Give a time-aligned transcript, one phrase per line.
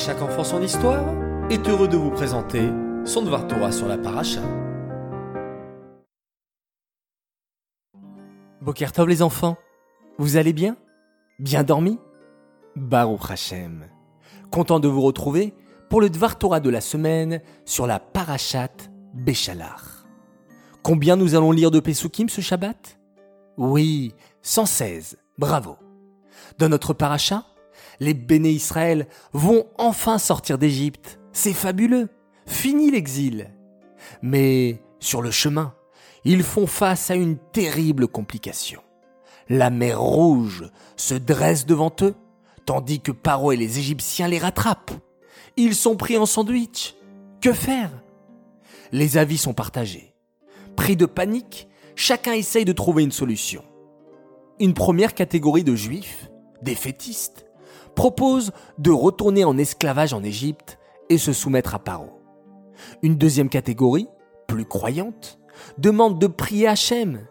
[0.00, 1.04] chaque enfant son histoire
[1.50, 2.70] est heureux de vous présenter
[3.04, 4.40] son Dvar Torah sur la paracha.
[8.62, 9.58] Bokertov les enfants,
[10.16, 10.78] vous allez bien?
[11.38, 11.98] Bien dormi?
[12.76, 13.88] Baruch Hashem.
[14.50, 15.52] Content de vous retrouver
[15.90, 18.70] pour le Dvar Torah de la semaine sur la parachat
[19.12, 20.06] Béchalar.
[20.82, 22.98] Combien nous allons lire de Pesukim ce Shabbat?
[23.58, 25.18] Oui, 116.
[25.36, 25.76] Bravo.
[26.56, 27.44] Dans notre paracha,
[28.00, 31.20] les béné Israël vont enfin sortir d'Égypte.
[31.32, 32.08] C'est fabuleux.
[32.46, 33.50] Fini l'exil.
[34.22, 35.74] Mais sur le chemin,
[36.24, 38.82] ils font face à une terrible complication.
[39.48, 42.14] La mer Rouge se dresse devant eux,
[42.66, 44.92] tandis que Paro et les Égyptiens les rattrapent.
[45.56, 46.94] Ils sont pris en sandwich.
[47.40, 47.90] Que faire?
[48.92, 50.14] Les avis sont partagés.
[50.76, 53.64] Pris de panique, chacun essaye de trouver une solution.
[54.58, 56.30] Une première catégorie de juifs,
[56.62, 57.46] des fétistes,
[57.94, 60.78] propose de retourner en esclavage en Égypte
[61.08, 62.20] et se soumettre à Paro.
[63.02, 64.08] Une deuxième catégorie,
[64.46, 65.38] plus croyante,
[65.78, 67.26] demande de prier Hachem.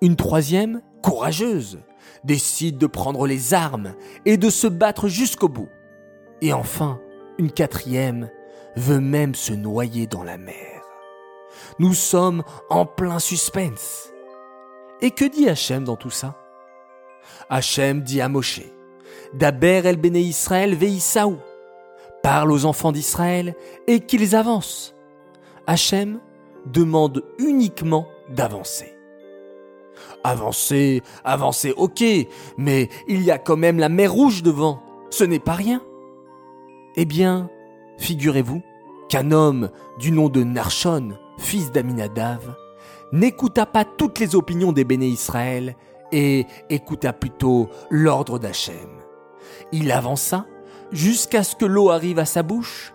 [0.00, 1.80] Une troisième, courageuse,
[2.24, 5.68] décide de prendre les armes et de se battre jusqu'au bout.
[6.40, 7.00] Et enfin,
[7.38, 8.30] une quatrième
[8.76, 10.82] veut même se noyer dans la mer.
[11.78, 14.12] Nous sommes en plein suspense.
[15.00, 16.36] Et que dit Hachem dans tout ça?
[17.48, 18.62] Hachem dit à Moshe,
[19.34, 21.38] Daber el Béné Israël veïsaou,
[22.22, 23.54] parle aux enfants d'Israël
[23.86, 24.94] et qu'ils avancent.
[25.66, 26.20] Hachem
[26.66, 28.92] demande uniquement d'avancer.
[30.22, 32.04] Avancer, avancer, ok,
[32.56, 35.82] mais il y a quand même la mer rouge devant, ce n'est pas rien.
[36.96, 37.48] Eh bien,
[37.98, 38.62] figurez-vous
[39.08, 42.54] qu'un homme du nom de Narshon, fils d'Aminadav,
[43.12, 45.74] n'écouta pas toutes les opinions des béné Israël
[46.12, 49.01] et écouta plutôt l'ordre d'Hachem.
[49.72, 50.46] Il avança
[50.92, 52.92] jusqu'à ce que l'eau arrive à sa bouche,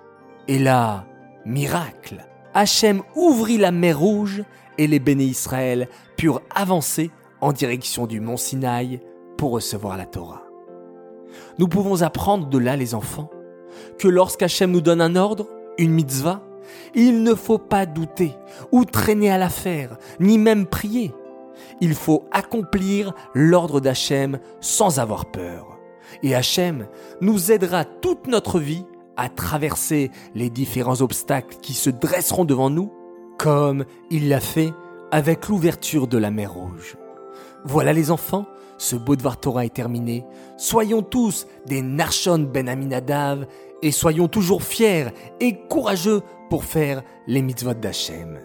[0.47, 1.06] et là,
[1.45, 4.44] miracle, Hachem ouvrit la mer rouge
[4.78, 7.11] et les béné Israël purent avancer
[7.42, 9.02] en direction du mont Sinaï
[9.38, 10.43] pour recevoir la Torah.
[11.60, 13.30] Nous pouvons apprendre de là, les enfants,
[13.99, 16.42] que lorsqu'Hachem nous donne un ordre, une mitzvah,
[16.95, 18.33] il ne faut pas douter
[18.71, 21.14] ou traîner à l'affaire, ni même prier.
[21.82, 25.77] Il faut accomplir l'ordre d'Hachem sans avoir peur.
[26.23, 26.88] Et Hachem
[27.22, 28.86] nous aidera toute notre vie
[29.16, 32.94] à traverser les différents obstacles qui se dresseront devant nous,
[33.38, 34.73] comme il l'a fait
[35.11, 36.98] avec l'ouverture de la mer Rouge.
[37.66, 38.45] Voilà les enfants,
[38.77, 40.23] ce beau Dvar Torah est terminé.
[40.58, 43.48] Soyons tous des Narshon Ben Aminadav
[43.82, 45.08] et soyons toujours fiers
[45.39, 48.39] et courageux pour faire les mitzvot d'Hachem.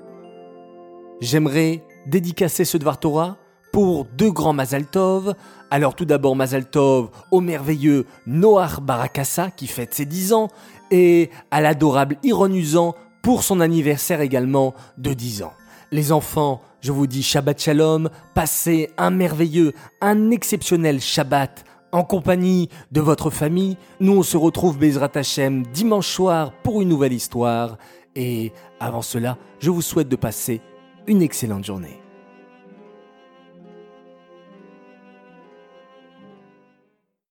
[1.21, 3.37] J'aimerais dédicacer ce Dvar Torah
[3.73, 5.35] pour deux grands Mazal Tov.
[5.71, 10.49] Alors tout d'abord Mazal Tov au merveilleux Noach Barakassa qui fête ses 10 ans
[10.91, 15.55] et à l'adorable Iron Usan pour son anniversaire également de 10 ans.
[15.91, 22.69] Les enfants, je vous dis Shabbat Shalom, passez un merveilleux, un exceptionnel Shabbat en compagnie
[22.91, 23.77] de votre famille.
[24.01, 27.77] Nous, on se retrouve Bezrat Hashem dimanche soir pour une nouvelle histoire.
[28.17, 30.61] Et avant cela, je vous souhaite de passer
[31.07, 32.03] une excellente journée.